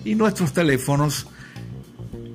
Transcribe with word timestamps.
y 0.03 0.15
nuestros 0.15 0.53
teléfonos, 0.53 1.27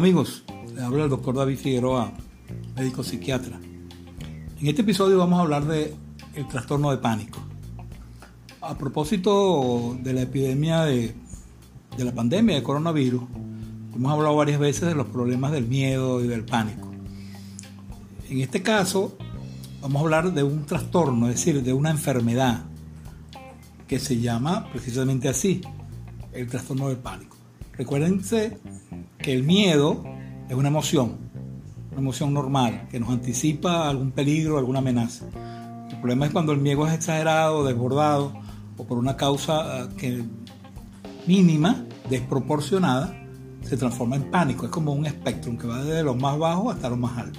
Amigos, 0.00 0.44
les 0.74 0.82
habla 0.82 1.04
el 1.04 1.10
doctor 1.10 1.34
David 1.34 1.58
Figueroa, 1.58 2.10
médico 2.74 3.04
psiquiatra. 3.04 3.60
En 4.58 4.66
este 4.66 4.80
episodio 4.80 5.18
vamos 5.18 5.38
a 5.38 5.42
hablar 5.42 5.66
de 5.66 5.94
el 6.34 6.48
trastorno 6.48 6.90
de 6.90 6.96
pánico. 6.96 7.38
A 8.62 8.78
propósito 8.78 9.94
de 10.00 10.14
la 10.14 10.22
epidemia 10.22 10.84
de, 10.84 11.14
de 11.98 12.04
la 12.06 12.14
pandemia 12.14 12.54
de 12.54 12.62
coronavirus, 12.62 13.24
hemos 13.94 14.10
hablado 14.10 14.36
varias 14.36 14.58
veces 14.58 14.88
de 14.88 14.94
los 14.94 15.06
problemas 15.06 15.52
del 15.52 15.68
miedo 15.68 16.24
y 16.24 16.28
del 16.28 16.46
pánico. 16.46 16.90
En 18.30 18.40
este 18.40 18.62
caso, 18.62 19.18
vamos 19.82 20.00
a 20.00 20.04
hablar 20.06 20.32
de 20.32 20.42
un 20.42 20.64
trastorno, 20.64 21.28
es 21.28 21.34
decir, 21.34 21.62
de 21.62 21.74
una 21.74 21.90
enfermedad 21.90 22.64
que 23.86 23.98
se 23.98 24.18
llama 24.18 24.66
precisamente 24.72 25.28
así, 25.28 25.60
el 26.32 26.48
trastorno 26.48 26.88
del 26.88 26.96
pánico. 26.96 27.36
Recuérdense 27.76 28.58
que 29.22 29.32
el 29.32 29.42
miedo 29.42 30.02
es 30.48 30.54
una 30.54 30.68
emoción, 30.68 31.16
una 31.90 32.00
emoción 32.00 32.32
normal, 32.32 32.88
que 32.90 32.98
nos 32.98 33.10
anticipa 33.10 33.88
algún 33.88 34.12
peligro, 34.12 34.58
alguna 34.58 34.80
amenaza. 34.80 35.26
El 35.90 35.96
problema 35.98 36.26
es 36.26 36.32
cuando 36.32 36.52
el 36.52 36.58
miedo 36.58 36.86
es 36.86 36.94
exagerado, 36.94 37.64
desbordado, 37.64 38.32
o 38.76 38.84
por 38.84 38.98
una 38.98 39.16
causa 39.16 39.82
ah, 39.82 39.88
que 39.96 40.24
mínima, 41.26 41.84
desproporcionada, 42.08 43.16
se 43.62 43.76
transforma 43.76 44.16
en 44.16 44.30
pánico. 44.30 44.64
Es 44.64 44.72
como 44.72 44.92
un 44.92 45.06
espectro 45.06 45.56
que 45.58 45.66
va 45.66 45.82
desde 45.82 46.02
lo 46.02 46.14
más 46.14 46.38
bajo 46.38 46.70
hasta 46.70 46.88
lo 46.88 46.96
más 46.96 47.18
alto. 47.18 47.38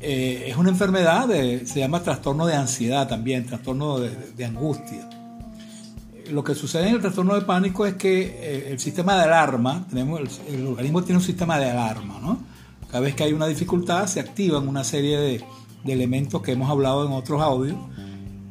Eh, 0.00 0.46
es 0.48 0.56
una 0.56 0.70
enfermedad, 0.70 1.28
se 1.28 1.78
llama 1.78 2.02
trastorno 2.02 2.44
de 2.44 2.54
ansiedad 2.54 3.08
también, 3.08 3.46
trastorno 3.46 4.00
de 4.00 4.44
angustia 4.44 5.08
lo 6.30 6.44
que 6.44 6.54
sucede 6.54 6.88
en 6.88 6.94
el 6.94 7.00
trastorno 7.00 7.34
de 7.34 7.42
pánico 7.42 7.86
es 7.86 7.94
que 7.94 8.22
eh, 8.22 8.72
el 8.72 8.78
sistema 8.78 9.16
de 9.16 9.24
alarma, 9.24 9.86
tenemos 9.88 10.40
el, 10.48 10.66
organismo 10.66 11.02
tiene 11.02 11.18
un 11.18 11.24
sistema 11.24 11.58
de 11.58 11.70
alarma, 11.70 12.18
¿no? 12.20 12.38
Cada 12.88 13.00
vez 13.00 13.14
que 13.14 13.24
hay 13.24 13.32
una 13.32 13.46
dificultad 13.46 14.06
se 14.06 14.20
activan 14.20 14.68
una 14.68 14.84
serie 14.84 15.18
de, 15.18 15.44
elementos 15.84 16.40
que 16.42 16.52
hemos 16.52 16.70
hablado 16.70 17.04
en 17.04 17.12
otros 17.12 17.42
audios 17.42 17.76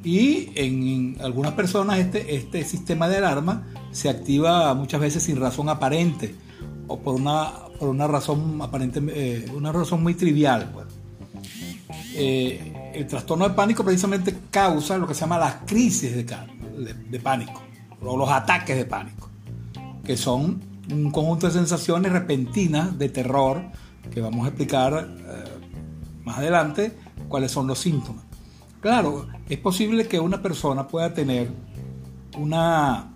y 0.04 0.50
en, 0.56 1.18
algunas 1.22 1.54
personas 1.54 2.00
este, 2.00 2.36
este 2.36 2.66
sistema 2.66 3.08
de 3.08 3.18
alarma 3.18 3.68
se 3.92 4.10
activa 4.10 4.74
muchas 4.74 5.00
veces 5.00 5.24
sin 5.24 5.40
razón 5.40 5.70
aparente 5.70 6.36
o 6.88 7.00
por 7.00 7.16
una, 7.16 7.52
por 7.80 7.88
una 7.88 8.08
razón 8.08 8.62
aparente, 8.62 9.02
eh, 9.14 9.46
una 9.56 9.72
razón 9.72 10.04
muy 10.04 10.16
trivial. 10.16 10.72
Pues. 10.74 10.88
Eh, 12.16 12.92
el 12.94 13.08
trastorno 13.08 13.48
de 13.48 13.56
pánico 13.56 13.84
precisamente 13.84 14.36
causa 14.50 14.98
lo 14.98 15.08
que 15.08 15.14
se 15.14 15.22
llama 15.22 15.38
las 15.38 15.56
crisis 15.66 16.14
de 16.16 16.26
pánico 17.24 17.62
o 18.02 18.18
los 18.18 18.30
ataques 18.30 18.76
de 18.78 18.86
pánico, 18.86 19.30
que 20.04 20.18
son 20.18 20.62
un 20.92 21.12
conjunto 21.12 21.48
de 21.48 21.54
sensaciones 21.54 22.12
repentinas 22.12 22.98
de 22.98 23.10
terror 23.10 23.64
que 24.12 24.22
vamos 24.22 24.46
a 24.46 24.50
explicar 24.50 25.08
eh, 25.08 25.44
más 26.24 26.38
adelante 26.38 26.98
cuáles 27.28 27.52
son 27.52 27.68
los 27.68 27.80
síntomas. 27.80 28.24
Claro, 28.82 29.28
es 29.48 29.60
posible 29.60 30.08
que 30.08 30.20
una 30.20 30.42
persona 30.42 30.88
pueda 30.88 31.14
tener 31.14 31.52
una 32.38 33.14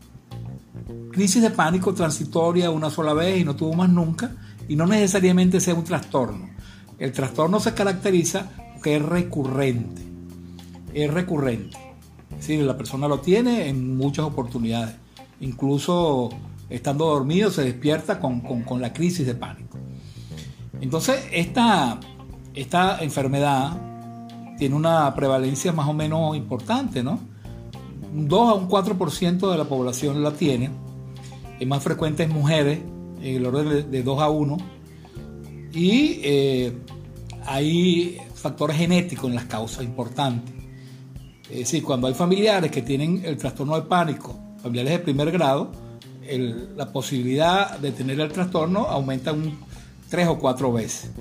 crisis 1.12 1.42
de 1.42 1.50
pánico 1.50 1.94
transitoria 1.94 2.70
una 2.70 2.90
sola 2.90 3.14
vez 3.14 3.40
y 3.40 3.44
no 3.44 3.56
tuvo 3.56 3.74
más 3.74 3.90
nunca 3.90 4.36
y 4.68 4.76
no 4.76 4.86
necesariamente 4.86 5.60
sea 5.60 5.74
un 5.74 5.84
trastorno. 5.84 6.50
El 7.00 7.12
trastorno 7.12 7.60
se 7.60 7.74
caracteriza 7.74 8.52
porque 8.74 8.98
es 8.98 9.02
recurrente. 9.02 10.02
Es 10.94 11.12
recurrente. 11.12 11.85
Sí, 12.40 12.58
la 12.58 12.78
persona 12.78 13.08
lo 13.08 13.20
tiene 13.20 13.68
en 13.68 13.98
muchas 13.98 14.26
oportunidades. 14.26 14.96
Incluso 15.42 16.30
estando 16.70 17.06
dormido 17.06 17.52
se 17.52 17.64
despierta 17.64 18.20
con, 18.20 18.44
la 18.80 18.94
crisis 18.94 19.26
de 19.26 19.36
pánico. 19.36 19.78
Entonces, 20.82 21.26
esta, 21.32 22.00
esta 22.54 23.00
enfermedad 23.04 23.78
tiene 24.58 24.76
una 24.76 25.14
prevalencia 25.16 25.72
más 25.72 25.88
o 25.88 25.94
menos 25.94 26.36
importante, 26.36 27.04
¿no? 27.04 27.20
Un 28.14 28.28
2 28.28 28.50
a 28.50 28.54
un 28.54 28.70
4% 28.70 29.52
de 29.52 29.58
la 29.58 29.66
población 29.66 30.24
la 30.24 30.32
tiene. 30.32 30.70
Es 31.60 31.68
más 31.68 31.84
frecuente 31.84 32.24
en 32.24 32.32
mujeres, 32.32 32.80
en 33.22 33.36
el 33.36 33.46
orden 33.46 33.92
de 33.92 34.04
2 34.04 34.22
a 34.22 34.30
1. 34.30 34.58
Y 35.74 36.20
eh, 36.24 36.78
hay 37.46 38.18
factores 38.34 38.78
genéticos 38.78 39.30
en 39.30 39.36
las 39.36 39.46
causas 39.46 39.84
importantes. 39.84 40.55
Es 41.50 41.60
decir, 41.60 41.84
cuando 41.84 42.08
hay 42.08 42.14
familiares 42.14 42.72
que 42.72 42.82
tienen 42.82 43.22
el 43.24 43.38
trastorno 43.38 43.76
de 43.76 43.84
pánico, 43.84 44.40
familiares 44.62 44.94
de 44.94 45.00
primer 45.00 45.32
grado, 45.32 45.72
la 46.76 46.92
posibilidad 46.92 47.78
de 47.78 47.92
tener 47.92 48.20
el 48.20 48.32
trastorno 48.32 48.88
aumenta 48.88 49.34
tres 50.10 50.28
o 50.28 50.40
cuatro 50.40 50.74
veces. 50.74 51.12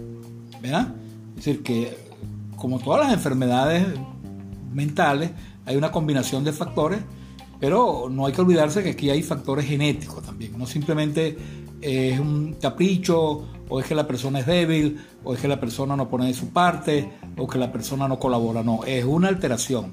¿verdad? 0.62 0.94
Es 1.36 1.44
decir, 1.44 1.62
que 1.62 1.94
como 2.56 2.78
todas 2.78 3.04
las 3.04 3.12
enfermedades 3.12 3.86
mentales, 4.72 5.30
hay 5.66 5.76
una 5.76 5.92
combinación 5.92 6.42
de 6.42 6.52
factores, 6.52 7.00
pero 7.60 8.08
no 8.10 8.24
hay 8.24 8.32
que 8.32 8.40
olvidarse 8.40 8.82
que 8.82 8.90
aquí 8.90 9.10
hay 9.10 9.22
factores 9.22 9.66
genéticos 9.66 10.22
también, 10.22 10.58
no 10.58 10.66
simplemente 10.66 11.36
es 11.82 12.18
un 12.18 12.54
capricho, 12.54 13.46
o 13.68 13.80
es 13.80 13.86
que 13.86 13.94
la 13.94 14.06
persona 14.06 14.40
es 14.40 14.46
débil, 14.46 14.98
o 15.22 15.34
es 15.34 15.40
que 15.40 15.48
la 15.48 15.60
persona 15.60 15.96
no 15.96 16.08
pone 16.08 16.26
de 16.26 16.34
su 16.34 16.48
parte, 16.48 17.10
o 17.36 17.46
que 17.46 17.58
la 17.58 17.70
persona 17.70 18.08
no 18.08 18.18
colabora, 18.18 18.62
no, 18.62 18.84
es 18.84 19.04
una 19.04 19.28
alteración 19.28 19.92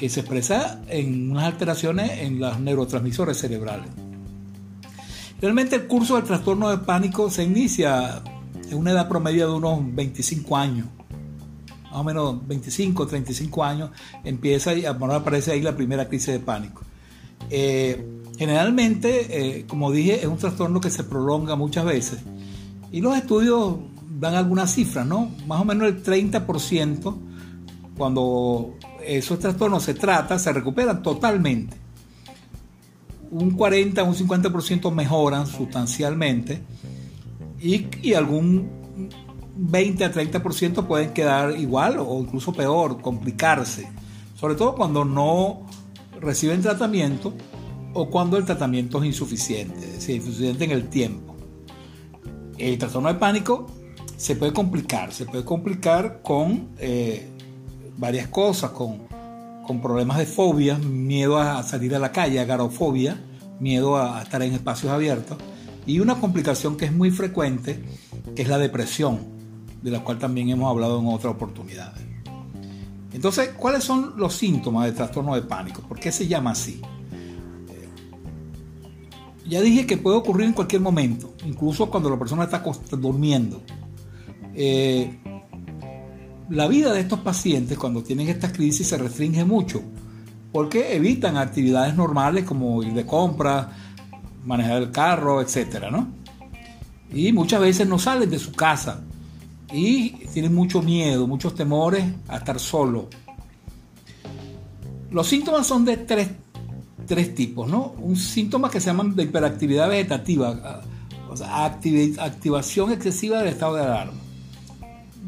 que 0.00 0.08
se 0.08 0.20
expresa 0.20 0.80
en 0.88 1.30
unas 1.30 1.44
alteraciones 1.44 2.20
en 2.20 2.40
los 2.40 2.58
neurotransmisores 2.58 3.36
cerebrales. 3.36 3.90
Realmente 5.42 5.76
el 5.76 5.86
curso 5.86 6.16
del 6.16 6.24
trastorno 6.24 6.70
de 6.70 6.78
pánico 6.78 7.28
se 7.28 7.44
inicia 7.44 8.22
en 8.70 8.78
una 8.78 8.92
edad 8.92 9.10
promedio 9.10 9.50
de 9.50 9.56
unos 9.56 9.94
25 9.94 10.56
años. 10.56 10.86
Más 11.84 12.00
o 12.00 12.02
menos 12.02 12.48
25, 12.48 13.08
35 13.08 13.62
años 13.62 13.90
empieza 14.24 14.72
y 14.72 14.86
aparece 14.86 15.52
ahí 15.52 15.60
la 15.60 15.76
primera 15.76 16.08
crisis 16.08 16.28
de 16.28 16.40
pánico. 16.40 16.80
Eh, 17.50 18.22
generalmente, 18.38 19.58
eh, 19.58 19.66
como 19.66 19.92
dije, 19.92 20.20
es 20.20 20.26
un 20.26 20.38
trastorno 20.38 20.80
que 20.80 20.88
se 20.88 21.04
prolonga 21.04 21.56
muchas 21.56 21.84
veces. 21.84 22.20
Y 22.90 23.02
los 23.02 23.18
estudios 23.18 23.76
dan 24.18 24.34
algunas 24.34 24.74
cifras, 24.74 25.06
¿no? 25.06 25.30
Más 25.46 25.60
o 25.60 25.64
menos 25.66 25.88
el 25.88 26.02
30% 26.02 27.18
cuando 27.98 28.78
esos 29.04 29.38
trastornos 29.38 29.82
se 29.82 29.94
tratan, 29.94 30.38
se 30.38 30.52
recuperan 30.52 31.02
totalmente 31.02 31.76
un 33.30 33.52
40, 33.52 34.02
un 34.02 34.14
50% 34.14 34.92
mejoran 34.92 35.46
sustancialmente 35.46 36.62
y, 37.60 38.14
algún 38.14 38.68
20 39.56 40.04
a 40.04 40.12
30% 40.12 40.86
pueden 40.86 41.12
quedar 41.12 41.56
igual 41.56 41.98
o 41.98 42.18
incluso 42.20 42.52
peor, 42.52 43.00
complicarse, 43.00 43.88
sobre 44.34 44.54
todo 44.54 44.74
cuando 44.74 45.04
no 45.04 45.66
reciben 46.20 46.62
tratamiento 46.62 47.34
o 47.92 48.08
cuando 48.08 48.36
el 48.36 48.44
tratamiento 48.44 48.98
es 48.98 49.06
insuficiente, 49.06 49.86
es 49.86 49.92
decir, 49.94 50.16
insuficiente 50.16 50.64
en 50.64 50.70
el 50.70 50.88
tiempo. 50.88 51.36
El 52.58 52.78
trastorno 52.78 53.08
de 53.08 53.18
pánico 53.18 53.66
se 54.16 54.36
puede 54.36 54.52
complicar, 54.52 55.12
se 55.12 55.26
puede 55.26 55.44
complicar 55.44 56.20
con 56.22 56.70
eh, 56.78 57.28
varias 58.00 58.28
cosas, 58.28 58.70
con 58.70 59.10
con 59.70 59.80
problemas 59.80 60.18
de 60.18 60.26
fobia, 60.26 60.78
miedo 60.78 61.38
a 61.38 61.62
salir 61.62 61.94
a 61.94 62.00
la 62.00 62.10
calle, 62.10 62.40
agarofobia, 62.40 63.22
miedo 63.60 63.96
a 63.96 64.20
estar 64.20 64.42
en 64.42 64.52
espacios 64.52 64.90
abiertos, 64.90 65.38
y 65.86 66.00
una 66.00 66.16
complicación 66.16 66.76
que 66.76 66.86
es 66.86 66.92
muy 66.92 67.12
frecuente, 67.12 67.80
que 68.34 68.42
es 68.42 68.48
la 68.48 68.58
depresión, 68.58 69.20
de 69.80 69.92
la 69.92 70.00
cual 70.00 70.18
también 70.18 70.48
hemos 70.48 70.68
hablado 70.68 70.98
en 70.98 71.06
otras 71.06 71.34
oportunidades. 71.34 72.02
Entonces, 73.12 73.50
¿cuáles 73.50 73.84
son 73.84 74.14
los 74.16 74.34
síntomas 74.34 74.86
de 74.86 74.92
trastorno 74.92 75.36
de 75.36 75.42
pánico? 75.42 75.82
¿Por 75.82 76.00
qué 76.00 76.10
se 76.10 76.26
llama 76.26 76.50
así? 76.50 76.82
Eh, 77.68 77.88
ya 79.48 79.60
dije 79.60 79.86
que 79.86 79.98
puede 79.98 80.16
ocurrir 80.16 80.48
en 80.48 80.52
cualquier 80.52 80.82
momento, 80.82 81.34
incluso 81.46 81.88
cuando 81.88 82.10
la 82.10 82.18
persona 82.18 82.42
está 82.42 82.60
durmiendo. 82.96 83.62
Eh, 84.52 85.19
la 86.50 86.66
vida 86.66 86.92
de 86.92 87.00
estos 87.00 87.20
pacientes 87.20 87.78
cuando 87.78 88.02
tienen 88.02 88.28
estas 88.28 88.52
crisis 88.52 88.88
se 88.88 88.98
restringe 88.98 89.44
mucho 89.44 89.82
porque 90.52 90.96
evitan 90.96 91.36
actividades 91.36 91.94
normales 91.94 92.44
como 92.44 92.82
ir 92.82 92.92
de 92.92 93.06
compra, 93.06 93.70
manejar 94.44 94.82
el 94.82 94.90
carro, 94.90 95.40
etcétera, 95.40 95.92
¿no? 95.92 96.08
Y 97.12 97.32
muchas 97.32 97.60
veces 97.60 97.86
no 97.86 98.00
salen 98.00 98.28
de 98.28 98.38
su 98.40 98.52
casa 98.52 99.00
y 99.72 100.10
tienen 100.32 100.52
mucho 100.52 100.82
miedo, 100.82 101.28
muchos 101.28 101.54
temores 101.54 102.04
a 102.26 102.38
estar 102.38 102.58
solo. 102.58 103.08
Los 105.12 105.28
síntomas 105.28 105.68
son 105.68 105.84
de 105.84 105.98
tres, 105.98 106.30
tres 107.06 107.32
tipos, 107.32 107.70
¿no? 107.70 107.94
Un 108.00 108.16
síntoma 108.16 108.68
que 108.68 108.80
se 108.80 108.86
llama 108.86 109.04
de 109.14 109.22
hiperactividad 109.22 109.88
vegetativa, 109.88 110.82
o 111.28 111.36
sea, 111.36 111.64
activación 111.64 112.90
excesiva 112.90 113.38
del 113.38 113.48
estado 113.48 113.76
de 113.76 113.82
alarma 113.82 114.29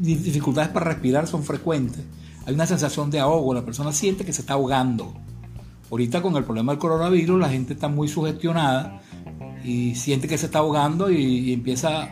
dificultades 0.03 0.69
para 0.69 0.85
respirar 0.85 1.27
son 1.27 1.43
frecuentes. 1.43 2.03
Hay 2.45 2.53
una 2.53 2.65
sensación 2.65 3.09
de 3.09 3.19
ahogo, 3.19 3.53
la 3.53 3.63
persona 3.63 3.93
siente 3.93 4.25
que 4.25 4.33
se 4.33 4.41
está 4.41 4.53
ahogando. 4.53 5.13
Ahorita 5.89 6.21
con 6.21 6.35
el 6.35 6.43
problema 6.43 6.73
del 6.73 6.79
coronavirus 6.79 7.39
la 7.39 7.49
gente 7.49 7.73
está 7.73 7.87
muy 7.87 8.07
sugestionada 8.07 9.01
y 9.63 9.95
siente 9.95 10.27
que 10.27 10.37
se 10.37 10.47
está 10.47 10.59
ahogando 10.59 11.09
y, 11.09 11.53
empieza, 11.53 12.09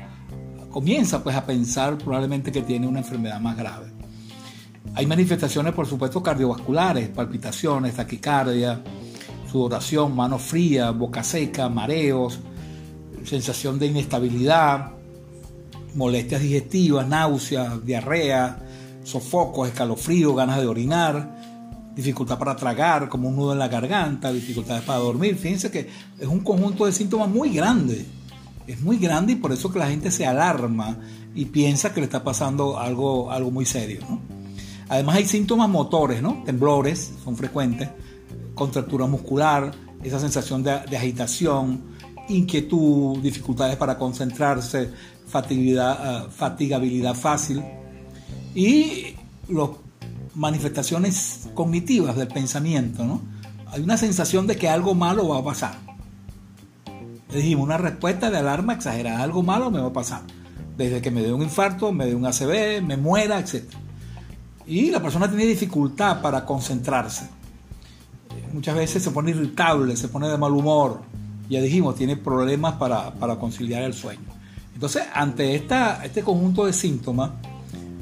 comienza 0.70 1.22
pues 1.22 1.36
a 1.36 1.46
pensar 1.46 1.98
probablemente 1.98 2.52
que 2.52 2.62
tiene 2.62 2.88
una 2.88 3.00
enfermedad 3.00 3.42
más 3.42 3.58
grave. 3.58 3.92
Hay 4.94 5.06
manifestaciones 5.06 5.74
por 5.74 5.86
supuesto 5.86 6.24
cardiovasculares, 6.24 7.10
palpitaciones, 7.10 7.96
taquicardia, 7.96 8.82
sudoración, 9.52 10.16
mano 10.16 10.40
fría, 10.40 10.92
boca 10.92 11.24
seca, 11.24 11.68
mareos, 11.68 12.40
sensación 13.26 13.78
de 13.80 13.88
inestabilidad, 13.88 14.92
molestias 15.96 16.42
digestivas, 16.42 17.08
náuseas, 17.08 17.86
diarrea, 17.86 18.60
sofocos, 19.04 19.68
escalofrío, 19.68 20.34
ganas 20.36 20.60
de 20.60 20.68
orinar, 20.68 21.42
dificultad 21.96 22.38
para 22.38 22.56
tragar, 22.56 23.10
como 23.10 23.30
un 23.30 23.36
nudo 23.36 23.54
en 23.54 23.60
la 23.60 23.68
garganta, 23.68 24.32
dificultades 24.32 24.84
para 24.84 25.00
dormir. 25.00 25.36
Fíjense 25.36 25.72
que 25.72 25.90
es 26.20 26.28
un 26.28 26.40
conjunto 26.40 26.86
de 26.86 26.92
síntomas 26.92 27.30
muy 27.30 27.50
grande. 27.50 28.06
Es 28.68 28.80
muy 28.82 28.98
grande 28.98 29.34
y 29.34 29.36
por 29.36 29.52
eso 29.52 29.72
que 29.72 29.80
la 29.80 29.88
gente 29.88 30.12
se 30.12 30.26
alarma 30.26 30.98
y 31.34 31.46
piensa 31.46 31.94
que 31.94 32.00
le 32.00 32.06
está 32.06 32.24
pasando 32.24 32.80
algo, 32.80 33.32
algo 33.32 33.52
muy 33.52 33.66
serio. 33.66 34.02
Además 34.88 35.16
hay 35.16 35.26
síntomas 35.26 35.70
motores, 35.70 36.22
¿no? 36.22 36.44
temblores 36.46 37.14
son 37.24 37.36
frecuentes, 37.36 37.90
contractura 38.54 39.08
muscular, 39.08 39.72
esa 40.04 40.20
sensación 40.20 40.64
de, 40.64 40.80
de 40.90 40.98
agitación, 40.98 41.82
inquietud, 42.30 43.20
dificultades 43.20 43.78
para 43.78 43.98
concentrarse, 43.98 44.90
fatigabilidad, 45.32 46.26
eh, 46.26 46.28
fatigabilidad 46.30 47.16
fácil 47.16 47.64
y 48.54 49.16
las 49.48 49.70
manifestaciones 50.36 51.50
cognitivas 51.54 52.18
del 52.18 52.28
pensamiento. 52.28 53.06
¿no? 53.06 53.22
Hay 53.68 53.82
una 53.82 53.98
sensación 53.98 54.46
de 54.46 54.58
que 54.58 54.70
algo 54.70 54.94
malo 54.94 55.28
va 55.30 55.40
a 55.40 55.44
pasar. 55.44 55.76
dijimos, 57.34 57.64
una 57.64 57.78
respuesta 57.78 58.30
de 58.30 58.38
alarma 58.38 58.74
exagerada, 58.74 59.24
algo 59.24 59.42
malo 59.42 59.72
me 59.72 59.80
va 59.80 59.88
a 59.88 59.94
pasar. 59.94 60.22
Desde 60.78 61.02
que 61.02 61.12
me 61.12 61.22
dé 61.22 61.32
un 61.32 61.42
infarto, 61.42 61.94
me 61.94 62.06
dé 62.06 62.16
un 62.16 62.26
ACV, 62.26 62.82
me 62.82 62.98
muera, 62.98 63.40
etc. 63.40 63.64
Y 64.68 64.92
la 64.92 65.02
persona 65.02 65.30
tiene 65.30 65.46
dificultad 65.46 66.22
para 66.22 66.46
concentrarse. 66.46 67.30
Muchas 68.52 68.76
veces 68.76 69.02
se 69.02 69.12
pone 69.12 69.32
irritable, 69.32 69.96
se 69.96 70.10
pone 70.10 70.28
de 70.28 70.38
mal 70.38 70.52
humor. 70.52 71.02
Ya 71.50 71.62
dijimos, 71.62 71.96
tiene 71.96 72.18
problemas 72.18 72.74
para 72.76 73.36
conciliar 73.40 73.84
el 73.84 73.94
sueño. 73.94 74.41
Entonces, 74.82 75.04
ante 75.14 75.54
este 75.54 76.24
conjunto 76.24 76.66
de 76.66 76.74
síntomas, 76.74 77.30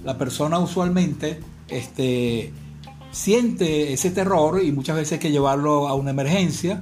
la 0.05 0.17
persona 0.17 0.59
usualmente 0.59 1.37
este, 1.67 2.53
siente 3.11 3.91
ese 3.91 4.11
terror 4.11 4.63
y 4.63 4.71
muchas 4.71 4.95
veces 4.95 5.11
hay 5.11 5.19
que 5.19 5.29
llevarlo 5.29 5.89
a 5.89 5.93
una 5.95 6.11
emergencia. 6.11 6.81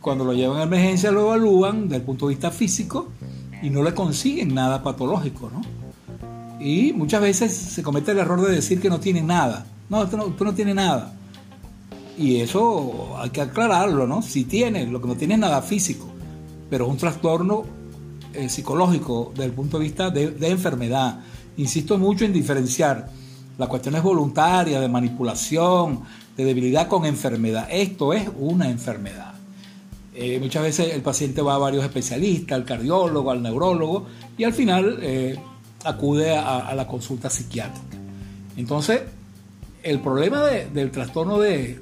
Cuando 0.00 0.24
lo 0.24 0.32
llevan 0.32 0.58
a 0.58 0.62
emergencia 0.64 1.12
lo 1.12 1.26
evalúan 1.26 1.84
desde 1.84 1.98
el 1.98 2.02
punto 2.02 2.26
de 2.26 2.34
vista 2.34 2.50
físico 2.50 3.10
y 3.62 3.70
no 3.70 3.84
le 3.84 3.94
consiguen 3.94 4.52
nada 4.52 4.82
patológico, 4.82 5.48
¿no? 5.48 5.60
Y 6.58 6.92
muchas 6.92 7.22
veces 7.22 7.54
se 7.54 7.84
comete 7.84 8.10
el 8.10 8.18
error 8.18 8.44
de 8.44 8.52
decir 8.52 8.80
que 8.80 8.90
no 8.90 8.98
tiene 8.98 9.22
nada. 9.22 9.64
No, 9.88 10.00
usted 10.00 10.16
no, 10.18 10.24
usted 10.24 10.44
no 10.44 10.54
tiene 10.54 10.74
nada. 10.74 11.14
Y 12.18 12.40
eso 12.40 13.16
hay 13.16 13.30
que 13.30 13.42
aclararlo, 13.42 14.08
¿no? 14.08 14.22
Si 14.22 14.42
tiene, 14.42 14.88
lo 14.88 15.00
que 15.00 15.06
no 15.06 15.14
tiene 15.14 15.34
es 15.34 15.40
nada 15.40 15.62
físico, 15.62 16.08
pero 16.68 16.86
es 16.86 16.90
un 16.90 16.96
trastorno 16.96 17.78
eh, 18.34 18.48
psicológico 18.48 19.30
desde 19.34 19.46
el 19.46 19.52
punto 19.52 19.78
de 19.78 19.84
vista 19.84 20.10
de, 20.10 20.48
enfermedad. 20.48 21.20
Insisto 21.56 21.98
mucho 21.98 22.24
en 22.24 22.32
diferenciar 22.32 23.08
las 23.58 23.68
cuestiones 23.68 24.02
voluntarias, 24.02 24.80
de 24.80 24.88
manipulación, 24.88 26.00
de 26.36 26.44
debilidad 26.44 26.88
con 26.88 27.04
enfermedad. 27.04 27.68
Esto 27.70 28.12
es 28.12 28.28
una 28.38 28.70
enfermedad. 28.70 29.34
Eh, 30.14 30.38
muchas 30.40 30.62
veces 30.62 30.94
el 30.94 31.02
paciente 31.02 31.42
va 31.42 31.54
a 31.54 31.58
varios 31.58 31.84
especialistas, 31.84 32.56
al 32.56 32.64
cardiólogo, 32.64 33.30
al 33.30 33.42
neurólogo, 33.42 34.06
y 34.36 34.44
al 34.44 34.52
final 34.52 34.98
eh, 35.02 35.38
acude 35.84 36.36
a, 36.36 36.74
la 36.74 36.86
consulta 36.86 37.30
psiquiátrica. 37.30 37.96
Entonces, 38.56 39.02
el 39.82 40.00
problema 40.00 40.42
del 40.42 40.90
trastorno 40.90 41.38
de, 41.38 41.80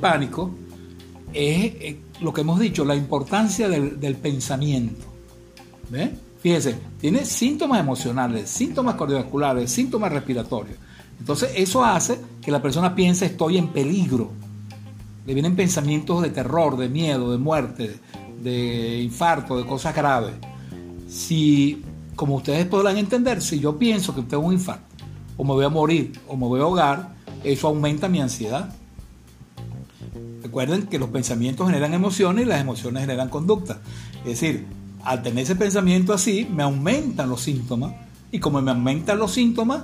pánico 0.00 0.50
es 1.32 1.96
lo 2.20 2.32
que 2.32 2.40
hemos 2.40 2.58
dicho, 2.58 2.84
la 2.84 2.94
importancia 2.94 3.68
del, 3.68 4.16
pensamiento. 4.16 5.13
¿Ve? 5.90 6.14
Fíjese, 6.40 6.76
tiene 7.00 7.24
síntomas 7.24 7.80
emocionales, 7.80 8.50
síntomas 8.50 8.96
cardiovasculares, 8.96 9.70
síntomas 9.70 10.12
respiratorios. 10.12 10.76
Entonces 11.18 11.52
eso 11.56 11.84
hace 11.84 12.18
que 12.42 12.50
la 12.50 12.60
persona 12.60 12.94
piense 12.94 13.26
estoy 13.26 13.56
en 13.56 13.68
peligro. 13.68 14.30
Le 15.26 15.32
vienen 15.32 15.56
pensamientos 15.56 16.22
de 16.22 16.30
terror, 16.30 16.76
de 16.76 16.88
miedo, 16.88 17.32
de 17.32 17.38
muerte, 17.38 17.98
de 18.42 19.00
infarto, 19.00 19.56
de 19.56 19.64
cosas 19.64 19.94
graves. 19.94 20.34
Si, 21.08 21.82
como 22.14 22.36
ustedes 22.36 22.66
podrán 22.66 22.98
entender, 22.98 23.40
si 23.40 23.58
yo 23.58 23.78
pienso 23.78 24.14
que 24.14 24.22
tengo 24.22 24.42
un 24.42 24.52
infarto, 24.52 24.84
o 25.36 25.44
me 25.44 25.52
voy 25.52 25.64
a 25.64 25.70
morir, 25.70 26.12
o 26.28 26.36
me 26.36 26.46
voy 26.46 26.60
a 26.60 26.64
ahogar, 26.64 27.14
eso 27.42 27.68
aumenta 27.68 28.08
mi 28.08 28.20
ansiedad. 28.20 28.68
Recuerden 30.42 30.88
que 30.88 30.98
los 30.98 31.08
pensamientos 31.08 31.66
generan 31.66 31.94
emociones 31.94 32.44
y 32.44 32.48
las 32.48 32.60
emociones 32.60 33.00
generan 33.00 33.30
conducta. 33.30 33.80
Es 34.18 34.40
decir, 34.40 34.66
al 35.04 35.22
tener 35.22 35.44
ese 35.44 35.56
pensamiento 35.56 36.12
así, 36.12 36.48
me 36.50 36.62
aumentan 36.62 37.28
los 37.28 37.42
síntomas 37.42 37.92
y 38.32 38.38
como 38.38 38.60
me 38.62 38.70
aumentan 38.70 39.18
los 39.18 39.32
síntomas, 39.32 39.82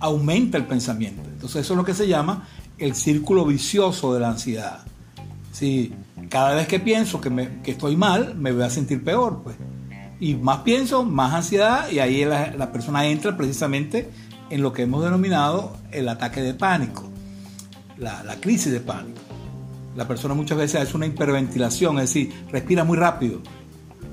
aumenta 0.00 0.58
el 0.58 0.66
pensamiento. 0.66 1.22
Entonces 1.28 1.62
eso 1.62 1.74
es 1.74 1.76
lo 1.76 1.84
que 1.84 1.94
se 1.94 2.08
llama 2.08 2.48
el 2.78 2.94
círculo 2.94 3.44
vicioso 3.44 4.14
de 4.14 4.20
la 4.20 4.30
ansiedad. 4.30 4.80
Si 5.52 5.92
cada 6.28 6.54
vez 6.54 6.66
que 6.66 6.80
pienso 6.80 7.20
que, 7.20 7.30
me, 7.30 7.60
estoy 7.64 7.96
mal, 7.96 8.34
me 8.36 8.52
voy 8.52 8.62
a 8.62 8.70
sentir 8.70 9.04
peor, 9.04 9.42
pues. 9.44 9.56
Y 10.18 10.34
más 10.34 10.58
pienso, 10.60 11.04
más 11.04 11.34
ansiedad, 11.34 11.90
y 11.90 11.98
ahí 11.98 12.24
la, 12.24 12.72
persona 12.72 13.06
entra 13.06 13.36
precisamente 13.36 14.10
en 14.50 14.62
lo 14.62 14.72
que 14.72 14.82
hemos 14.82 15.04
denominado 15.04 15.76
el 15.90 16.08
ataque 16.08 16.40
de 16.40 16.54
pánico, 16.54 17.04
la, 17.98 18.22
la 18.24 18.36
crisis 18.36 18.72
de 18.72 18.80
pánico. 18.80 19.20
La 19.94 20.08
persona 20.08 20.34
muchas 20.34 20.58
veces 20.58 20.80
hace 20.80 20.96
una 20.96 21.06
hiperventilación, 21.06 21.98
es 21.98 22.14
decir, 22.14 22.32
respira 22.50 22.82
muy 22.84 22.96
rápido. 22.96 23.40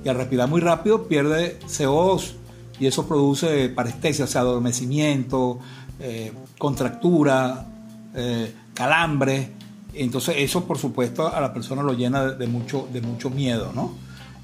Y 0.04 0.10
al 0.10 0.16
respirar 0.16 0.50
muy 0.50 0.62
rápido 0.62 1.08
pierde 1.08 1.60
CO2 1.68 2.34
y 2.80 2.88
eso 2.88 3.08
produce 3.08 3.70
parestesia, 3.70 4.26
o 4.26 4.28
sea, 4.28 4.42
adormecimiento, 4.42 5.60
eh, 6.00 6.32
contractura, 6.58 7.68
eh, 8.16 8.54
calambre. 8.74 9.52
Entonces 9.94 10.36
eso, 10.40 10.66
por 10.66 10.80
supuesto, 10.80 11.28
a 11.28 11.40
la 11.40 11.54
persona 11.54 11.84
lo 11.84 11.94
llena 11.94 12.32
de, 12.32 12.48
mucho, 12.48 12.88
de 12.92 13.02
mucho 13.02 13.30
miedo, 13.30 13.72
¿no? 13.76 13.94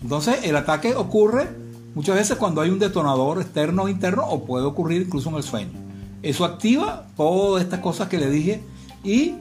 Entonces 0.03 0.39
el 0.43 0.55
ataque 0.55 0.93
ocurre 0.93 1.47
muchas 1.95 2.15
veces 2.15 2.37
cuando 2.37 2.61
hay 2.61 2.69
un 2.69 2.77
detonador 2.77 3.41
externo 3.41 3.83
o 3.83 3.89
interno 3.89 4.27
o 4.27 4.45
puede 4.45 4.65
ocurrir 4.65 5.01
incluso 5.01 5.29
en 5.29 5.35
el 5.37 5.43
sueño. 5.43 5.71
Eso 6.21 6.45
activa 6.45 7.07
todas 7.15 7.63
estas 7.63 7.79
cosas 7.79 8.07
que 8.07 8.19
le 8.19 8.29
dije 8.29 8.61
y 9.03 9.35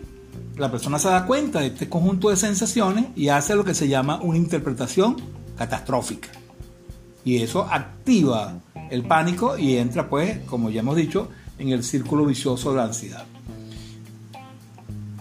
la 0.56 0.70
persona 0.70 0.99
se 0.99 1.08
da 1.08 1.26
cuenta 1.26 1.61
de 1.61 1.66
este 1.66 1.88
conjunto 1.88 2.30
de 2.30 2.37
sensaciones 2.37 3.06
y 3.14 3.28
hace 3.28 3.54
lo 3.54 3.64
que 3.64 3.75
se 3.75 3.88
llama 3.88 4.20
una 4.23 4.38
interpretación 4.38 5.16
catastrófica. 5.56 6.28
Y 7.25 7.38
eso 7.38 7.66
activa 7.70 8.54
el 8.90 9.04
pánico 9.04 9.58
y 9.58 9.76
entra, 9.76 10.08
pues, 10.08 10.38
como 10.46 10.70
ya 10.70 10.80
hemos 10.80 10.96
dicho, 10.96 11.28
en 11.58 11.70
el 11.70 11.82
círculo 11.82 12.25
vicioso 12.25 12.70
de 12.70 12.76
la 12.76 12.84
ansiedad. 12.84 13.25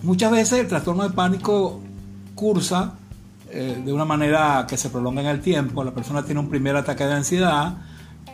Muchas 0.03 0.31
veces 0.31 0.59
el 0.59 0.67
trastorno 0.67 1.03
de 1.03 1.09
pánico 1.09 1.81
cursa 2.35 2.93
eh, 3.49 3.81
de 3.83 3.93
una 3.93 4.05
manera 4.05 4.65
que 4.67 4.77
se 4.77 4.89
prolonga 4.89 5.21
en 5.21 5.27
el 5.27 5.41
tiempo. 5.41 5.83
La 5.83 5.91
persona 5.91 6.23
tiene 6.23 6.41
un 6.41 6.49
primer 6.49 6.75
ataque 6.75 7.05
de 7.05 7.13
ansiedad, 7.13 7.77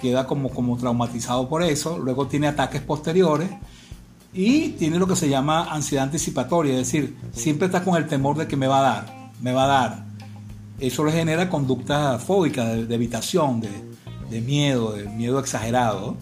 queda 0.02 0.26
como, 0.26 0.50
como 0.50 0.76
traumatizado 0.78 1.48
por 1.48 1.64
eso, 1.64 1.98
luego 2.00 2.28
tiene 2.28 2.48
ataques 2.48 2.82
posteriores 2.82 3.50
y 4.34 4.70
tiene 4.70 4.98
lo 4.98 5.08
que 5.08 5.16
se 5.16 5.30
llama 5.30 5.72
ansiedad 5.72 6.06
anticipatoria, 6.06 6.74
es 6.74 6.80
decir, 6.80 7.18
siempre 7.34 7.68
está 7.68 7.84
con 7.84 7.96
el 7.96 8.08
temor 8.08 8.38
de 8.38 8.48
que 8.48 8.56
me 8.58 8.68
va 8.68 8.80
a 8.80 8.82
dar, 8.82 9.32
me 9.42 9.52
va 9.52 9.64
a 9.66 9.68
dar. 9.68 10.11
Eso 10.82 11.06
le 11.06 11.12
genera 11.14 11.50
conductas 11.50 12.22
fóbicas 12.24 12.88
de, 12.88 12.96
evitación, 12.96 13.62
de, 13.62 13.70
de, 14.30 14.42
miedo, 14.42 14.92
de 14.92 15.06
miedo 15.06 15.40
exagerado. 15.40 16.18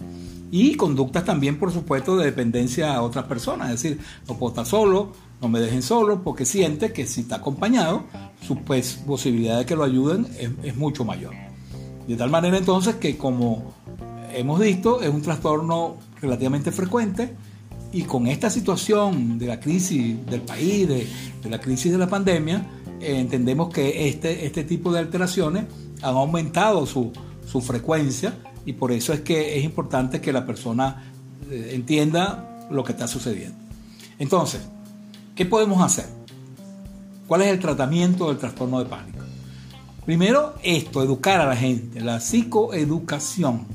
Y 0.52 0.74
conductas 0.74 1.24
también, 1.24 1.58
por 1.58 1.72
supuesto, 1.72 2.16
de 2.16 2.26
dependencia 2.26 2.94
a 2.94 3.02
otras 3.02 3.24
personas. 3.24 3.70
Es 3.70 3.82
decir, 3.82 3.98
no 4.28 4.36
puedo 4.36 4.50
estar 4.50 4.66
solo, 4.66 5.12
no 5.40 5.48
me 5.48 5.60
dejen 5.60 5.82
solo, 5.82 6.22
porque 6.22 6.44
siente 6.44 6.92
que 6.92 7.06
si 7.06 7.22
está 7.22 7.36
acompañado, 7.36 8.04
su 8.46 8.56
pues, 8.56 9.00
posibilidad 9.06 9.58
de 9.58 9.66
que 9.66 9.76
lo 9.76 9.84
ayuden 9.84 10.26
es, 10.62 10.76
mucho 10.76 11.04
mayor. 11.04 11.32
De 12.06 12.16
tal 12.16 12.30
manera 12.30 12.58
entonces 12.58 12.96
que 12.96 13.16
como 13.16 13.72
hemos 14.34 14.60
visto, 14.60 15.00
es 15.00 15.08
un 15.08 15.22
trastorno 15.22 15.96
relativamente 16.20 16.72
frecuente 16.72 17.34
y 17.92 18.02
con 18.02 18.26
esta 18.26 18.50
situación 18.50 19.38
de 19.38 19.46
la 19.46 19.58
crisis 19.58 20.24
del 20.26 20.42
país, 20.42 20.88
de, 20.88 21.06
la 21.48 21.60
crisis 21.60 21.90
de 21.90 21.98
la 21.98 22.08
pandemia, 22.08 22.64
entendemos 23.00 23.72
que 23.72 24.08
este, 24.08 24.46
este 24.46 24.64
tipo 24.64 24.92
de 24.92 25.00
alteraciones 25.00 25.64
han 26.02 26.14
aumentado 26.14 26.86
su, 26.86 27.12
su 27.46 27.60
frecuencia 27.60 28.34
y 28.64 28.72
por 28.74 28.92
eso 28.92 29.12
es 29.12 29.20
que 29.20 29.58
es 29.58 29.64
importante 29.64 30.20
que 30.20 30.32
la 30.32 30.46
persona 30.46 31.12
eh, 31.50 31.70
entienda 31.72 32.68
lo 32.70 32.84
que 32.84 32.92
está 32.92 33.08
sucediendo. 33.08 33.56
Entonces, 34.18 34.60
¿qué 35.34 35.46
podemos 35.46 35.82
hacer? 35.82 36.06
¿Cuál 37.26 37.42
es 37.42 37.48
el 37.48 37.58
tratamiento 37.58 38.28
del 38.28 38.38
trastorno 38.38 38.78
de 38.80 38.86
pánico? 38.86 39.18
Primero, 40.04 40.54
esto, 40.62 41.02
educar 41.02 41.40
a 41.40 41.46
la 41.46 41.56
gente, 41.56 42.00
la 42.00 42.20
psicoeducación. 42.20 43.66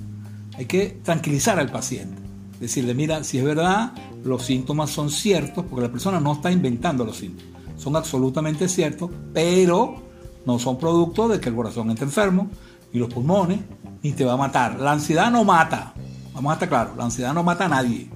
Hay 0.58 0.66
que 0.66 1.00
tranquilizar 1.04 1.60
al 1.60 1.72
paciente. 1.72 2.22
Decirle, 2.60 2.94
mira, 2.94 3.24
si 3.24 3.38
es 3.38 3.44
verdad, 3.44 3.94
los 4.24 4.44
síntomas 4.44 4.90
son 4.90 5.10
ciertos, 5.10 5.66
porque 5.66 5.86
la 5.86 5.92
persona 5.92 6.20
no 6.20 6.34
está 6.34 6.52
inventando 6.52 7.06
los 7.06 7.18
síntomas. 7.18 7.55
Son 7.78 7.96
absolutamente 7.96 8.68
ciertos, 8.68 9.10
pero 9.34 10.04
no 10.46 10.60
son 10.60 10.78
producto 10.78 11.28
de 11.28 11.40
que 11.40 11.50
el 11.50 11.56
corazón 11.56 11.90
esté 11.92 12.06
enfermo, 12.06 12.50
y 12.96 12.98
los 12.98 13.14
pulmones, 13.14 13.60
ni 14.04 14.14
te 14.14 14.24
va 14.24 14.34
a 14.34 14.38
matar. 14.38 14.80
La 14.80 14.94
ansiedad 14.94 15.30
no 15.30 15.44
mata. 15.44 15.94
Vamos 16.34 16.52
a 16.52 16.54
estar 16.54 16.70
claros, 16.70 16.98
la 16.98 17.04
ansiedad 17.04 17.34
no 17.34 17.44
mata 17.44 17.66
a 17.66 17.70
nadie. 17.70 18.10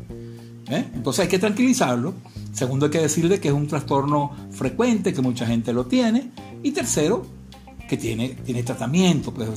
¿eh? 0.69 0.89
Entonces 0.93 1.23
hay 1.23 1.27
que 1.27 1.39
tranquilizarlo. 1.39 2.13
Segundo, 2.53 2.85
hay 2.85 2.91
que 2.91 3.01
decirle 3.01 3.39
que 3.39 3.49
es 3.49 3.53
un 3.53 3.67
trastorno 3.67 4.31
frecuente, 4.51 5.13
que 5.13 5.21
mucha 5.21 5.45
gente 5.45 5.73
lo 5.73 5.85
tiene. 5.85 6.31
Y 6.63 6.71
tercero, 6.71 7.25
que 7.89 7.97
tiene, 7.97 8.29
tiene 8.45 8.63
tratamiento, 8.63 9.33
pues, 9.33 9.49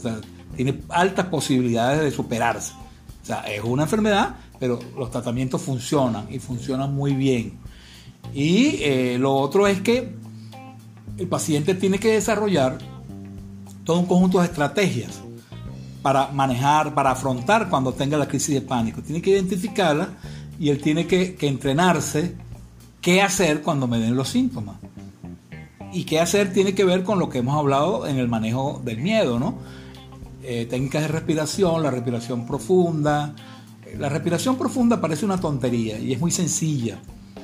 tiene 0.57 0.81
altas 0.89 1.27
posibilidades 1.27 2.03
de 2.03 2.11
superarse. 2.11 2.73
O 3.23 3.25
sea, 3.25 3.41
es 3.43 3.63
una 3.63 3.85
enfermedad, 3.85 4.37
pero 4.59 4.81
los 4.99 5.11
tratamientos 5.11 5.63
funcionan 5.63 6.27
y 6.31 6.39
funcionan 6.39 6.95
muy 6.95 7.15
bien. 7.15 7.59
Y 8.35 8.83
eh, 8.83 9.17
lo 9.19 9.35
otro 9.35 9.67
es 9.67 9.81
que 9.81 10.15
el 11.19 11.29
paciente 11.29 11.75
tiene 11.75 11.99
que 11.99 12.13
desarrollar 12.13 12.79
todo 13.85 13.99
un 13.99 14.07
conjunto 14.07 14.41
de 14.41 14.47
estrategias 14.47 15.21
para 16.03 16.29
manejar, 16.29 16.95
para 16.95 17.13
afrontar 17.13 17.69
cuando 17.69 17.93
tenga 17.93 18.17
la 18.17 18.27
crisis 18.27 18.55
de 18.55 18.61
pánico. 18.63 19.03
Tiene 19.03 19.23
que 19.23 19.31
identificarla 19.31 20.11
y 20.59 20.71
él 20.71 20.81
tiene 20.81 21.07
que, 21.07 21.37
entrenarse 21.41 22.35
qué 23.01 23.23
hacer 23.23 23.63
cuando 23.63 23.87
me 23.87 23.99
den 23.99 24.17
los 24.17 24.29
síntomas. 24.29 24.77
Y 25.93 26.05
qué 26.05 26.21
hacer 26.21 26.53
tiene 26.53 26.75
que 26.75 26.85
ver 26.85 27.05
con 27.05 27.19
lo 27.19 27.29
que 27.29 27.39
hemos 27.39 27.57
hablado 27.57 28.07
en 28.07 28.17
el 28.17 28.27
manejo 28.27 28.81
del 28.83 28.99
miedo, 28.99 29.39
¿no? 29.39 29.59
Eh, 30.43 30.67
técnicas 30.69 31.03
de 31.03 31.09
respiración, 31.09 31.83
la 31.83 31.91
respiración 31.91 32.47
profunda. 32.47 33.35
La 33.99 34.09
respiración 34.09 34.57
profunda 34.57 35.01
parece 35.01 35.27
una 35.27 35.39
tontería 35.39 35.99
y 35.99 36.15
es 36.15 36.21
muy 36.21 36.31
sencilla 36.31 36.99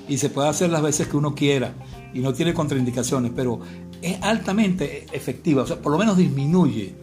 y 0.09 0.19
se 0.19 0.31
puede 0.31 0.49
hacer 0.49 0.71
las 0.71 0.83
veces 0.83 1.09
que 1.09 1.17
uno 1.17 1.35
quiera 1.35 1.75
y 2.15 2.21
no 2.21 2.33
tiene 2.33 2.55
contraindicaciones, 2.55 3.33
pero 3.35 3.61
es 4.00 4.21
altamente 4.23 5.07
efectiva, 5.12 5.62
o 5.62 5.67
sea, 5.67 5.81
por 5.81 5.93
lo 5.93 5.99
menos 5.99 6.17
disminuye, 6.17 6.95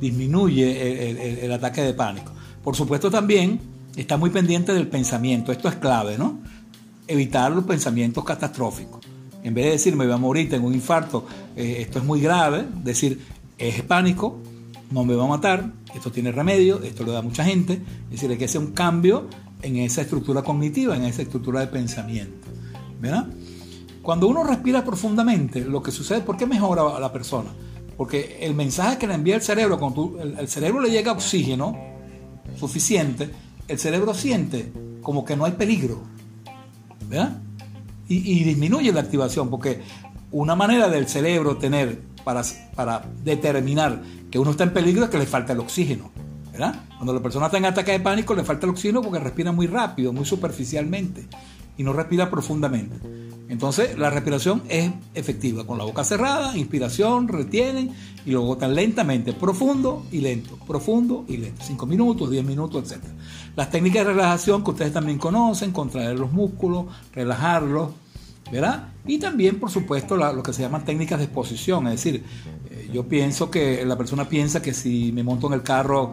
disminuye 0.00 1.44
el, 1.44 1.52
ataque 1.52 1.82
de 1.82 1.94
pánico. 1.94 2.32
Por 2.62 2.76
supuesto 2.76 3.10
también 3.10 3.60
está 3.96 4.16
muy 4.16 4.30
pendiente 4.30 4.72
del 4.74 4.88
pensamiento, 4.88 5.52
esto 5.52 5.68
es 5.68 5.76
clave, 5.76 6.18
¿no? 6.18 6.40
Evitar 7.06 7.52
los 7.52 7.64
pensamientos 7.64 8.24
catastróficos. 8.24 9.00
En 9.42 9.54
vez 9.54 9.64
de 9.64 9.70
decir 9.72 9.96
me 9.96 10.04
voy 10.04 10.14
a 10.14 10.18
morir, 10.18 10.50
tengo 10.50 10.66
un 10.66 10.74
infarto, 10.74 11.26
eh, 11.56 11.78
esto 11.80 11.98
es 11.98 12.04
muy 12.04 12.20
grave, 12.20 12.66
decir 12.84 13.20
es 13.56 13.82
pánico, 13.82 14.38
no 14.90 15.04
me 15.04 15.14
va 15.14 15.24
a 15.24 15.28
matar, 15.28 15.72
esto 15.94 16.10
tiene 16.10 16.32
remedio, 16.32 16.82
esto 16.82 17.04
lo 17.04 17.12
da 17.12 17.22
mucha 17.22 17.44
gente, 17.44 17.74
es 17.74 18.10
decir, 18.10 18.30
hay 18.30 18.36
que 18.36 18.46
hacer 18.46 18.60
un 18.60 18.72
cambio 18.72 19.28
en 19.62 19.76
esa 19.76 20.02
estructura 20.02 20.42
cognitiva, 20.42 20.96
en 20.96 21.04
esa 21.04 21.22
estructura 21.22 21.60
de 21.60 21.68
pensamiento. 21.68 22.39
¿Verdad? 23.00 23.26
Cuando 24.02 24.28
uno 24.28 24.44
respira 24.44 24.84
profundamente, 24.84 25.60
lo 25.60 25.82
que 25.82 25.90
sucede, 25.90 26.20
¿por 26.20 26.36
qué 26.36 26.46
mejora 26.46 26.96
a 26.96 27.00
la 27.00 27.12
persona? 27.12 27.50
Porque 27.96 28.38
el 28.40 28.54
mensaje 28.54 28.98
que 28.98 29.06
le 29.06 29.14
envía 29.14 29.36
el 29.36 29.42
cerebro, 29.42 29.78
cuando 29.78 30.18
el, 30.20 30.48
cerebro 30.48 30.80
le 30.80 30.90
llega 30.90 31.12
oxígeno 31.12 31.76
suficiente, 32.58 33.30
el 33.68 33.78
cerebro 33.78 34.14
siente 34.14 34.72
como 35.02 35.24
que 35.24 35.36
no 35.36 35.44
hay 35.44 35.52
peligro, 35.52 36.02
¿verdad? 37.08 37.38
Y, 38.08 38.42
disminuye 38.42 38.92
la 38.92 39.00
activación, 39.00 39.50
porque 39.50 39.82
una 40.32 40.56
manera 40.56 40.88
del 40.88 41.06
cerebro 41.06 41.58
tener 41.58 42.00
para, 42.24 42.42
para 42.74 43.04
determinar 43.22 44.02
que 44.30 44.38
uno 44.38 44.50
está 44.50 44.64
en 44.64 44.72
peligro 44.72 45.04
es 45.04 45.10
que 45.10 45.18
le 45.18 45.26
falta 45.26 45.52
el 45.52 45.60
oxígeno. 45.60 46.10
¿verdad? 46.50 46.74
Cuando 46.96 47.12
la 47.12 47.20
persona 47.20 47.46
está 47.46 47.58
en 47.58 47.66
ataque 47.66 47.92
de 47.92 48.00
pánico 48.00 48.34
le 48.34 48.42
falta 48.42 48.66
el 48.66 48.70
oxígeno 48.70 49.02
porque 49.02 49.20
respira 49.20 49.52
muy 49.52 49.66
rápido, 49.66 50.12
muy 50.12 50.24
superficialmente. 50.24 51.28
Y 51.80 51.82
no 51.82 51.94
respira 51.94 52.28
profundamente. 52.28 52.98
Entonces 53.48 53.98
la 53.98 54.10
respiración 54.10 54.62
es 54.68 54.92
efectiva, 55.14 55.66
con 55.66 55.78
la 55.78 55.84
boca 55.84 56.04
cerrada, 56.04 56.54
inspiración, 56.54 57.26
retienen 57.26 57.90
y 58.26 58.32
luego 58.32 58.58
tan 58.58 58.74
lentamente, 58.74 59.32
profundo 59.32 60.04
y 60.12 60.20
lento, 60.20 60.58
profundo 60.66 61.24
y 61.26 61.38
lento, 61.38 61.64
5 61.64 61.86
minutos, 61.86 62.30
10 62.30 62.44
minutos, 62.44 62.92
etc. 62.92 63.02
Las 63.56 63.70
técnicas 63.70 64.06
de 64.06 64.12
relajación 64.12 64.62
que 64.62 64.72
ustedes 64.72 64.92
también 64.92 65.16
conocen, 65.16 65.72
contraer 65.72 66.18
los 66.18 66.30
músculos, 66.30 66.84
relajarlos, 67.14 67.92
¿verdad? 68.52 68.90
Y 69.06 69.18
también, 69.18 69.58
por 69.58 69.70
supuesto, 69.70 70.18
lo 70.18 70.42
que 70.42 70.52
se 70.52 70.60
llaman 70.60 70.84
técnicas 70.84 71.18
de 71.18 71.24
exposición, 71.24 71.86
es 71.86 71.92
decir, 71.94 72.22
eh, 72.70 72.90
yo 72.92 73.08
pienso 73.08 73.50
que 73.50 73.86
la 73.86 73.96
persona 73.96 74.28
piensa 74.28 74.60
que 74.60 74.74
si 74.74 75.12
me 75.12 75.22
monto 75.22 75.46
en 75.46 75.54
el 75.54 75.62
carro 75.62 76.12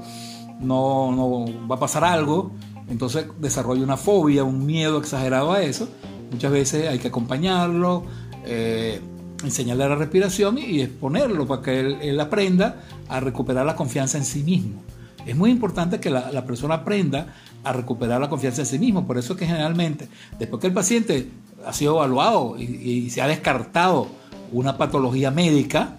no, 0.62 1.12
no 1.12 1.67
va 1.67 1.75
a 1.75 1.79
pasar 1.79 2.05
algo, 2.05 2.53
entonces 2.89 3.25
desarrolla 3.39 3.84
una 3.84 3.98
fobia, 3.98 4.44
un 4.44 4.65
miedo 4.65 4.98
exagerado 4.98 5.51
a 5.51 5.62
eso 5.62 5.88
Muchas 6.32 6.51
veces 6.51 6.89
hay 6.89 7.00
que 7.00 7.08
acompañarlo, 7.08 8.03
eh, 8.46 9.00
enseñarle 9.44 9.88
la 9.88 9.96
respiración 9.96 10.58
y 10.58 10.82
exponerlo 10.82 11.48
para 11.48 11.62
que 11.62 11.79
él, 11.79 12.20
aprenda 12.20 12.84
a 13.08 13.20
recuperar 13.20 13.65
la 13.65 13.75
confianza 13.75 14.17
en 14.17 14.25
sí 14.25 14.44
mismo. 14.44 14.82
Es 15.25 15.36
muy 15.36 15.51
importante 15.51 16.00
que 16.00 16.10
la, 16.10 16.46
persona 16.46 16.75
aprenda 16.75 17.36
a 17.63 17.74
recuperar 17.74 18.20
la 18.20 18.29
confianza 18.29 18.62
en 18.62 18.67
sí 18.67 18.79
mismo. 18.79 19.06
Por 19.06 19.17
eso 19.17 19.34
es 19.34 19.39
que 19.39 19.46
generalmente, 19.46 20.08
después 20.39 20.62
que 20.62 20.67
el 20.67 20.74
paciente 20.74 21.29
ha 21.65 21.74
sido 21.74 21.96
evaluado 21.96 22.56
y, 22.58 23.10
se 23.10 23.22
ha 23.22 23.27
descartado 23.27 24.08
una 24.51 24.77
patología 24.77 25.32
médica, 25.32 25.98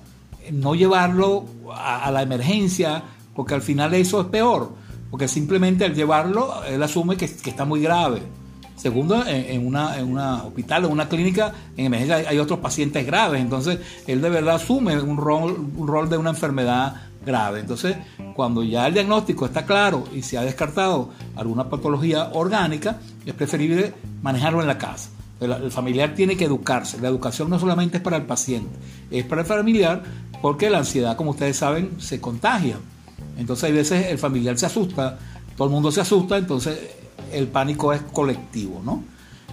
no 0.50 0.74
llevarlo 0.74 1.44
a, 1.74 2.10
la 2.10 2.22
emergencia, 2.22 3.02
porque 3.34 3.54
al 3.54 3.62
final 3.62 3.92
eso 3.94 4.20
es 4.22 4.26
peor, 4.28 4.72
porque 5.10 5.28
simplemente 5.28 5.84
al 5.84 5.94
llevarlo, 5.94 6.62
él 6.64 6.82
asume 6.82 7.16
que 7.16 7.24
está 7.24 7.64
muy 7.64 7.80
grave. 7.80 8.22
Segundo, 8.78 9.26
en, 9.26 9.66
una, 9.66 9.98
en 9.98 10.06
una 10.06 10.44
hospital, 10.44 10.84
en 10.84 10.92
una 10.92 11.08
clínica, 11.08 11.52
en 11.76 11.86
emergencia 11.86 12.28
hay, 12.28 12.38
otros 12.38 12.60
pacientes 12.60 13.04
graves. 13.04 13.40
Entonces, 13.40 13.80
él 14.06 14.22
de 14.22 14.30
verdad 14.30 14.54
asume 14.54 15.00
un 15.00 15.16
rol, 15.16 15.72
un 15.76 15.88
rol 15.88 16.08
de 16.08 16.16
una 16.16 16.30
enfermedad 16.30 16.94
grave. 17.26 17.58
Entonces, 17.58 17.96
cuando 18.36 18.62
ya 18.62 18.86
el 18.86 18.94
diagnóstico 18.94 19.46
está 19.46 19.66
claro 19.66 20.04
y 20.14 20.22
se 20.22 20.38
ha 20.38 20.42
descartado 20.42 21.10
alguna 21.34 21.68
patología 21.68 22.30
orgánica, 22.34 23.00
es 23.26 23.34
preferible 23.34 23.94
manejarlo 24.22 24.60
en 24.60 24.68
la 24.68 24.78
casa. 24.78 25.10
El, 25.40 25.50
el, 25.50 25.72
familiar 25.72 26.14
tiene 26.14 26.36
que 26.36 26.44
educarse. 26.44 27.00
La 27.00 27.08
educación 27.08 27.50
no 27.50 27.58
solamente 27.58 27.96
es 27.96 28.02
para 28.02 28.16
el 28.16 28.26
paciente, 28.26 28.70
es 29.10 29.24
para 29.24 29.40
el 29.40 29.46
familiar 29.48 30.04
porque 30.40 30.70
la 30.70 30.78
ansiedad, 30.78 31.16
como 31.16 31.32
ustedes 31.32 31.56
saben, 31.56 32.00
se 32.00 32.20
contagia. 32.20 32.76
Entonces 33.38 33.64
hay 33.64 33.72
veces 33.72 34.06
el 34.06 34.18
familiar 34.18 34.58
se 34.58 34.66
asusta, 34.66 35.16
todo 35.56 35.68
el 35.68 35.72
mundo 35.72 35.90
se 35.90 36.00
asusta, 36.00 36.36
entonces 36.36 36.76
el 37.32 37.46
pánico 37.46 37.92
es 37.92 38.02
colectivo, 38.02 38.82
¿no? 38.84 39.02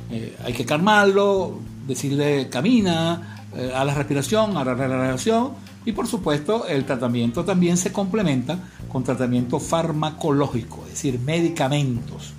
Eh, 0.09 0.35
hay 0.43 0.53
que 0.53 0.65
calmarlo, 0.65 1.59
decirle 1.87 2.49
camina, 2.49 3.45
eh, 3.55 3.71
a 3.73 3.85
la 3.85 3.93
respiración, 3.93 4.57
a 4.57 4.65
la 4.65 4.73
relajación 4.73 5.51
y 5.85 5.91
por 5.91 6.07
supuesto 6.07 6.67
el 6.67 6.83
tratamiento 6.83 7.45
también 7.45 7.77
se 7.77 7.91
complementa 7.91 8.57
con 8.91 9.03
tratamiento 9.03 9.59
farmacológico, 9.59 10.83
es 10.85 10.93
decir, 10.93 11.19
medicamentos. 11.19 12.33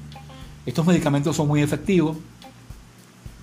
Estos 0.67 0.85
medicamentos 0.85 1.37
son 1.37 1.47
muy 1.47 1.63
efectivos, 1.63 2.17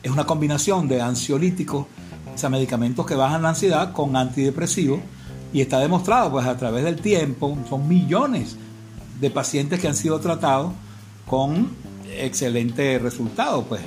es 0.02 0.12
una 0.12 0.26
combinación 0.26 0.90
de 0.90 1.02
ansiolíticos, 1.02 1.86
o 2.34 2.38
sea, 2.38 2.50
medicamentos 2.50 3.06
que 3.06 3.16
bajan 3.16 3.42
la 3.42 3.50
ansiedad 3.50 3.94
con 3.94 4.18
antidepresivos 4.18 5.00
y 5.54 5.62
está 5.62 5.80
demostrado 5.80 6.32
pues 6.32 6.46
a 6.46 6.58
través 6.58 6.84
del 6.84 7.00
tiempo, 7.00 7.56
son 7.70 7.88
millones 7.88 8.58
de 9.22 9.30
pacientes 9.30 9.80
que 9.80 9.88
han 9.88 9.96
sido 9.96 10.20
tratados 10.20 10.74
con 11.28 11.70
excelente 12.18 13.00
resultado, 13.00 13.64
pues. 13.64 13.82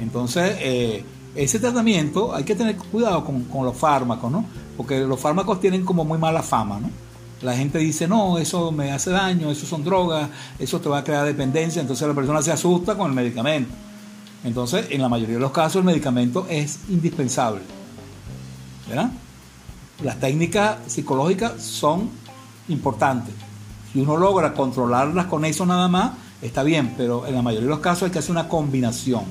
Entonces, 0.00 0.56
eh, 0.60 1.04
ese 1.34 1.58
tratamiento 1.58 2.34
hay 2.34 2.44
que 2.44 2.54
tener 2.54 2.76
cuidado 2.76 3.24
con, 3.24 3.64
los 3.64 3.76
fármacos, 3.76 4.30
¿no? 4.30 4.44
Porque 4.76 5.00
los 5.00 5.20
fármacos 5.20 5.60
tienen 5.60 5.84
como 5.84 6.04
muy 6.04 6.18
mala 6.18 6.42
fama, 6.42 6.80
¿no? 6.80 6.90
La 7.42 7.56
gente 7.56 7.78
dice, 7.78 8.06
no, 8.06 8.38
eso 8.38 8.70
me 8.70 8.92
hace 8.92 9.10
daño, 9.10 9.50
eso 9.50 9.66
son 9.66 9.82
drogas, 9.82 10.28
eso 10.58 10.80
te 10.80 10.88
va 10.88 10.98
a 10.98 11.04
crear 11.04 11.24
dependencia, 11.24 11.80
entonces 11.80 12.06
la 12.06 12.14
persona 12.14 12.42
se 12.42 12.52
asusta 12.52 12.96
con 12.96 13.08
el 13.08 13.14
medicamento. 13.14 13.72
Entonces, 14.44 14.86
en 14.90 15.02
la 15.02 15.08
mayoría 15.08 15.36
de 15.36 15.40
los 15.40 15.50
casos, 15.50 15.76
el 15.76 15.84
medicamento 15.84 16.46
es 16.48 16.80
indispensable. 16.88 17.62
¿Verdad? 18.88 19.10
Las 20.02 20.18
técnicas 20.18 20.78
psicológicas 20.86 21.62
son 21.62 22.08
importantes. 22.68 23.34
Si 23.92 24.00
uno 24.00 24.16
logra 24.16 24.54
controlarlas 24.54 25.26
con 25.26 25.44
eso 25.44 25.66
nada 25.66 25.88
más, 25.88 26.12
está 26.40 26.62
bien, 26.62 26.94
pero 26.96 27.26
en 27.26 27.34
la 27.34 27.42
mayoría 27.42 27.66
de 27.66 27.70
los 27.70 27.80
casos 27.80 28.04
hay 28.04 28.10
que 28.10 28.20
hacer 28.20 28.30
una 28.30 28.48
combinación. 28.48 29.24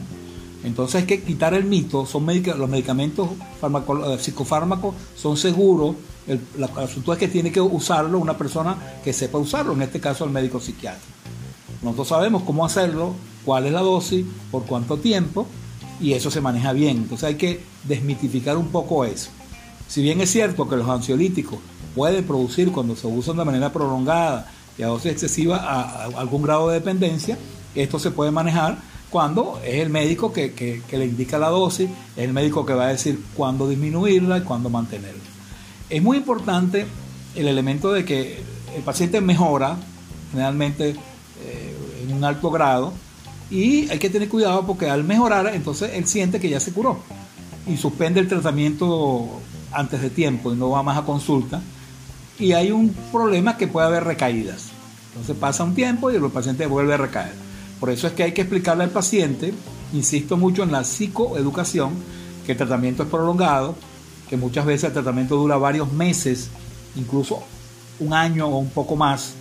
Entonces 0.64 1.02
hay 1.02 1.08
que 1.08 1.24
quitar 1.24 1.54
el 1.54 1.64
mito, 1.64 2.06
son 2.06 2.26
los 2.26 2.70
medicamentos 2.70 3.30
eh, 3.62 4.18
psicofármacos 4.20 4.94
son 5.16 5.38
seguros, 5.38 5.96
el, 6.28 6.42
asunto 6.76 7.14
es 7.14 7.20
que 7.20 7.30
tiene 7.30 7.52
que 7.52 7.62
usarlo 7.62 8.20
una 8.20 8.38
persona 8.38 8.76
que 9.04 9.14
sepa 9.14 9.38
usarlo, 9.38 9.74
en 9.74 9.82
este 9.82 10.00
caso 10.00 10.26
el 10.26 10.32
médico 10.32 10.60
psiquiatra. 10.60 11.00
Nosotros 11.82 12.10
sabemos 12.10 12.44
cómo 12.44 12.66
hacerlo, 12.66 13.14
cuál 13.46 13.66
es 13.66 13.72
la 13.72 13.80
dosis, 13.80 14.26
por 14.52 14.66
cuánto 14.66 14.98
tiempo, 14.98 15.48
y 16.02 16.12
eso 16.14 16.30
se 16.30 16.42
maneja 16.42 16.74
bien. 16.74 16.98
Entonces 16.98 17.30
hay 17.30 17.36
que 17.36 17.64
desmitificar 17.86 18.58
un 18.58 18.68
poco 18.68 19.06
eso. 19.06 19.30
Si 19.90 20.02
bien 20.02 20.22
es 20.22 20.32
cierto 20.32 20.70
que 20.70 20.78
los 20.78 20.88
ansiolíticos 20.88 21.60
pueden 21.96 22.24
producir 22.24 22.72
cuando 22.72 22.96
se 22.96 23.08
usan 23.08 23.38
de 23.38 23.44
manera 23.44 23.74
prolongada 23.74 24.50
y 24.78 24.84
a 24.84 24.88
dosis 24.88 25.12
excesiva 25.12 26.06
algún 26.18 26.42
grado 26.42 26.70
de 26.70 26.76
dependencia. 26.76 27.38
Esto 27.76 28.00
se 28.00 28.12
puede 28.12 28.32
manejar 28.32 28.78
cuando 29.10 29.60
es 29.66 29.82
el 29.82 29.90
médico 29.90 30.32
que, 30.32 30.82
le 30.90 31.06
indica 31.06 31.38
la 31.38 31.50
dosis, 31.50 31.90
es 32.16 32.24
el 32.24 32.32
médico 32.32 32.66
que 32.66 32.74
va 32.74 32.86
a 32.86 32.90
decir 32.90 33.20
cuándo 33.36 33.68
disminuirla 33.68 34.38
y 34.38 34.42
cuándo 34.42 34.70
mantenerla. 34.70 35.22
Es 35.90 36.02
muy 36.02 36.18
importante 36.18 36.86
el 37.36 37.48
elemento 37.48 37.92
de 37.92 38.06
que 38.06 38.42
el 38.76 38.84
paciente 38.84 39.20
mejora 39.20 39.76
generalmente 40.32 40.92
eh, 40.92 41.76
en 42.04 42.14
un 42.14 42.24
alto 42.24 42.50
grado 42.52 42.94
y 43.50 43.90
hay 43.90 43.98
que 44.00 44.10
tener 44.10 44.30
cuidado 44.30 44.66
porque 44.66 44.90
al 44.90 45.04
mejorar 45.04 45.52
entonces 45.54 45.92
él 45.96 46.06
siente 46.06 46.40
que 46.40 46.50
ya 46.50 46.60
se 46.60 46.72
curó 46.72 47.00
y 47.68 47.78
suspende 47.78 48.20
el 48.20 48.28
tratamiento 48.28 49.42
antes 49.72 50.02
de 50.02 50.10
tiempo 50.10 50.52
y 50.54 50.56
no 50.56 50.70
va 50.70 50.84
más 50.84 50.98
a 50.98 51.04
consulta 51.04 51.62
y 52.40 52.54
hay 52.54 52.72
un 52.72 52.96
problema 53.12 53.58
que 53.58 53.68
puede 53.68 53.88
haber 53.88 54.06
recaídas. 54.06 54.70
Entonces 55.10 55.36
pasa 55.36 55.64
un 55.64 55.76
tiempo 55.76 56.10
y 56.10 56.16
el 56.16 56.22
paciente 56.32 56.66
vuelve 56.66 56.94
a 56.94 56.98
recaer. 56.98 57.34
Por 57.80 57.90
eso 57.90 58.08
es 58.08 58.14
que 58.14 58.24
hay 58.24 58.32
que 58.32 58.42
explicarle 58.42 58.86
al 58.86 58.90
paciente, 58.90 59.54
insisto 59.94 60.38
mucho 60.38 60.64
en 60.64 60.72
la 60.72 60.84
psicoeducación, 60.84 61.92
que 62.46 62.54
el 62.54 62.58
tratamiento 62.58 63.04
es 63.04 63.10
prolongado, 63.10 63.76
que 64.30 64.38
muchas 64.38 64.66
veces 64.66 64.86
el 64.86 64.94
tratamiento 64.94 65.36
dura 65.36 65.58
varios 65.58 65.92
meses, 65.92 66.50
incluso 66.96 67.44
un 68.00 68.14
año 68.14 68.48
o 68.48 68.58
un 68.58 68.70
poco 68.70 68.96
más, 68.96 69.34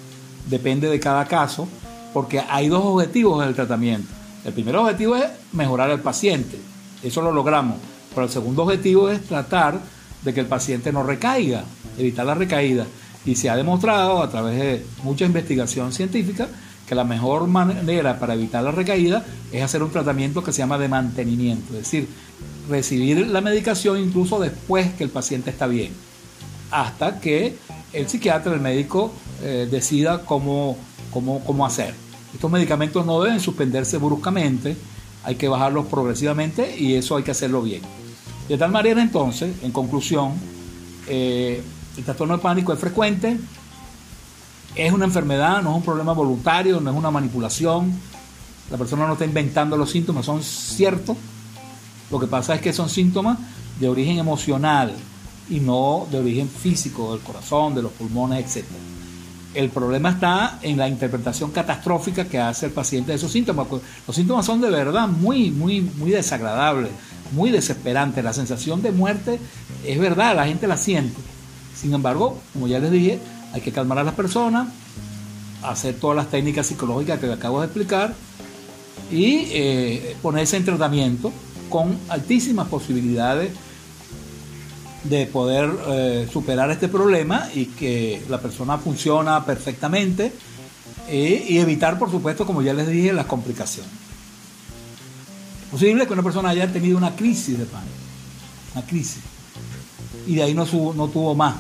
depende 0.49 0.89
de 0.89 0.99
cada 0.99 1.25
caso, 1.27 1.69
porque 2.13 2.41
hay 2.41 2.69
dos 2.69 2.83
objetivos 2.85 3.43
en 3.43 3.49
el 3.49 3.55
tratamiento. 3.55 4.09
El 4.45 4.53
primer 4.53 4.77
objetivo 4.77 5.17
es 5.17 5.25
mejorar 5.53 5.91
al 5.91 6.01
paciente, 6.01 6.59
eso 7.03 7.23
lo 7.23 7.33
logramos, 7.33 7.77
pero 8.11 8.25
el 8.25 8.33
segundo 8.33 8.63
objetivo 8.63 9.11
es 9.11 9.23
tratar 9.25 9.79
de 10.23 10.35
que 10.35 10.41
el 10.41 10.47
paciente 10.47 10.93
no 10.93 11.03
recaiga, 11.03 11.65
evitar 11.97 12.27
la 12.27 12.35
recaída. 12.35 12.87
Y 13.25 13.35
se 13.35 13.51
ha 13.51 13.57
demostrado 13.57 14.23
a 14.23 14.31
través 14.31 14.59
de 14.59 14.87
mucha 15.03 15.25
investigación 15.25 15.93
científica 15.93 16.49
que 16.89 16.95
la 16.95 17.05
mejor 17.05 17.47
manera 17.47 18.19
para 18.19 18.35
evitar 18.35 18.65
la 18.65 18.71
recaída 18.71 19.25
es 19.53 19.63
hacer 19.63 19.83
un 19.83 19.91
tratamiento 19.91 20.43
que 20.43 20.53
se 20.53 20.59
llama 20.59 20.79
de 20.79 20.89
mantenimiento, 20.89 21.75
es 21.75 21.81
decir, 21.81 22.09
recibir 22.69 23.27
la 23.27 23.43
medicación 23.43 23.99
incluso 23.99 24.41
después 24.41 24.93
que 24.95 25.05
el 25.05 25.11
paciente 25.11 25.51
está 25.51 25.67
bien, 25.67 25.93
hasta 26.71 27.21
que 27.21 27.57
el 27.93 28.09
psiquiatra, 28.09 28.55
el 28.55 28.61
médico, 28.61 29.13
eh, 29.43 29.69
decida 29.71 30.25
cómo, 30.25 30.79
cómo, 31.13 31.45
cómo 31.45 31.67
hacer. 31.67 31.95
Estos 32.33 32.51
medicamentos 32.51 33.05
no 33.05 33.23
deben 33.23 33.41
suspenderse 33.41 33.99
bruscamente, 33.99 34.77
hay 35.25 35.35
que 35.35 35.49
bajarlos 35.49 35.87
progresivamente 35.87 36.75
y 36.79 36.95
eso 36.95 37.17
hay 37.17 37.23
que 37.23 37.33
hacerlo 37.33 37.63
bien. 37.63 37.83
De 38.49 38.57
tal 38.57 38.71
manera 38.71 39.03
entonces, 39.03 39.57
en 39.63 39.73
conclusión, 39.73 40.33
eh, 41.07 41.63
el 41.97 42.05
trastorno 42.05 42.37
de 42.37 42.43
pánico 42.43 42.73
es 42.73 42.79
frecuente, 42.79 43.39
es 44.75 44.93
una 44.93 45.05
enfermedad, 45.05 45.63
no 45.63 45.71
es 45.71 45.77
un 45.77 45.83
problema 45.83 46.13
voluntario, 46.13 46.81
no 46.81 46.91
es 46.91 46.97
una 46.97 47.11
manipulación. 47.11 47.93
La 48.71 48.79
persona 48.79 49.07
no 49.07 49.15
está 49.15 49.25
inventando 49.25 49.77
los 49.77 49.91
síntomas, 49.91 50.25
son 50.25 50.43
ciertos. 50.43 51.17
Lo 52.11 52.19
que 52.19 52.27
pasa 52.27 52.55
es 52.55 52.61
que 52.61 52.73
son 52.73 52.89
síntomas 52.89 53.39
de 53.81 53.89
origen 53.89 54.19
emocional 54.19 54.95
y 55.51 55.61
no 55.61 56.07
de 56.11 56.19
origen 56.19 56.49
físico, 56.49 57.13
del 57.13 57.21
corazón, 57.21 57.75
de 57.75 57.83
los 57.83 57.93
pulmones, 57.93 58.57
etc. 58.57 58.67
El 59.55 59.71
problema 59.71 60.11
está 60.11 60.59
en 60.63 60.77
la 60.77 60.89
interpretación 60.89 61.51
catastrófica 61.51 62.27
que 62.27 62.39
hace 62.39 62.67
el 62.67 62.73
paciente 62.73 63.13
de 63.13 63.17
esos 63.17 63.33
síntomas. 63.33 63.67
Los 64.07 64.15
síntomas 64.15 64.47
son 64.47 64.61
de 64.61 64.71
verdad 64.71 65.09
muy, 65.09 65.51
muy, 65.51 65.81
muy 65.81 66.11
desagradables, 66.11 66.91
muy 67.33 67.51
desesperantes. 67.51 68.25
La 68.25 68.33
sensación 68.33 68.83
de 68.83 68.93
muerte 68.93 69.39
es 69.87 69.99
verdad, 69.99 70.37
la 70.37 70.47
gente 70.47 70.67
la 70.67 70.77
siente 70.77 71.21
sin 71.79 71.95
embargo, 71.95 72.39
como 72.53 72.67
ya 72.67 72.81
les 72.81 72.91
dije, 72.91 73.21
hay 73.53 73.61
que 73.61 73.71
calmar 73.71 73.99
a 73.99 74.05
las 74.05 74.15
personas, 74.15 74.69
hacer 75.63 75.95
todas 75.95 76.17
las 76.17 76.29
técnicas 76.29 76.67
psicológicas 76.67 77.21
que 77.21 77.33
acabo 77.33 77.61
de 77.61 77.67
explicar 77.67 78.15
y 79.13 79.47
eh, 79.53 80.17
ponerse 80.21 80.57
en 80.57 80.65
tratamiento 80.65 81.33
con 81.69 81.97
altísimas 82.09 82.67
posibilidades 82.67 83.53
de 85.05 85.27
poder 85.27 85.71
eh, 85.89 86.29
superar 86.33 86.71
este 86.73 86.89
problema 86.89 87.49
y 87.55 87.67
que 87.67 88.23
la 88.29 88.41
persona 88.41 88.77
funciona 88.79 89.45
perfectamente 89.45 90.33
eh, 91.09 91.47
y 91.49 91.59
evitar, 91.59 91.97
por 91.97 92.11
supuesto, 92.11 92.45
como 92.45 92.61
ya 92.61 92.75
les 92.75 92.89
dije, 92.89 93.13
las 93.13 93.27
complicaciones. 93.27 94.08
Posible 95.71 96.07
que 96.07 96.13
una 96.13 96.23
persona 96.23 96.51
haya 96.51 96.73
tenido 96.73 96.97
una 96.97 97.15
crisis 97.15 97.59
de 97.59 97.67
pánico, 97.67 97.93
una 98.75 98.87
crisis, 98.87 99.23
y 100.27 100.35
de 100.35 100.43
ahí 100.43 100.55
no, 100.55 100.65
no 100.95 101.09
tuvo 101.09 101.35
más. 101.35 101.57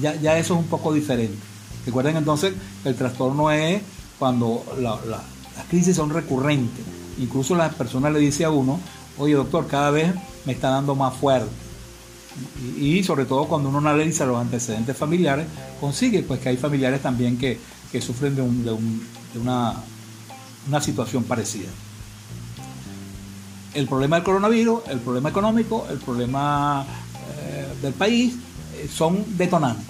Ya, 0.00 0.14
ya 0.16 0.36
eso 0.36 0.54
es 0.54 0.60
un 0.60 0.66
poco 0.66 0.92
diferente. 0.92 1.38
Recuerden 1.86 2.16
entonces, 2.16 2.52
el 2.84 2.94
trastorno 2.96 3.50
es 3.50 3.80
cuando 4.18 4.64
las 4.78 5.66
crisis 5.68 5.96
son 5.96 6.10
recurrentes. 6.10 6.84
Incluso 7.18 7.54
la 7.54 7.70
persona 7.70 8.10
le 8.10 8.18
dice 8.18 8.44
a 8.44 8.50
uno, 8.50 8.80
oye 9.18 9.34
doctor, 9.34 9.66
cada 9.66 9.90
vez 9.90 10.12
me 10.44 10.52
está 10.52 10.70
dando 10.70 10.94
más 10.94 11.14
fuerte. 11.14 11.48
Y, 12.78 13.02
sobre 13.02 13.24
todo 13.24 13.46
cuando 13.46 13.70
uno 13.70 13.78
analiza 13.78 14.26
los 14.26 14.38
antecedentes 14.38 14.94
familiares, 14.96 15.46
consigue 15.80 16.22
pues 16.22 16.40
que 16.40 16.50
hay 16.50 16.56
familiares 16.58 17.00
también 17.00 17.38
que, 17.38 17.58
sufren 18.00 18.36
de, 18.36 18.42
una 19.40 20.80
situación 20.82 21.24
parecida. 21.24 21.70
El 23.76 23.86
problema 23.86 24.16
del 24.16 24.24
coronavirus, 24.24 24.88
el 24.88 25.00
problema 25.00 25.28
económico, 25.28 25.86
el 25.90 25.98
problema 25.98 26.82
eh, 26.82 27.66
del 27.82 27.92
país 27.92 28.34
eh, 28.74 28.88
son 28.90 29.22
detonantes. 29.36 29.84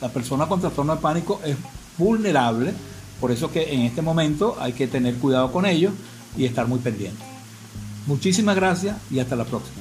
La 0.00 0.08
persona 0.08 0.46
con 0.46 0.60
trastorno 0.60 0.94
de 0.94 1.02
pánico 1.02 1.40
es 1.44 1.56
vulnerable, 1.98 2.72
por 3.20 3.32
eso 3.32 3.50
que 3.50 3.74
en 3.74 3.80
este 3.80 4.02
momento 4.02 4.56
hay 4.60 4.72
que 4.72 4.86
tener 4.86 5.16
cuidado 5.16 5.50
con 5.50 5.66
ellos 5.66 5.92
y 6.36 6.44
estar 6.44 6.68
muy 6.68 6.78
pendiente. 6.78 7.24
Muchísimas 8.06 8.54
gracias 8.54 8.96
y 9.10 9.18
hasta 9.18 9.34
la 9.34 9.44
próxima. 9.44 9.77